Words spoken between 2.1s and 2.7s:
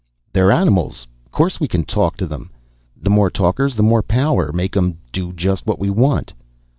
t'them.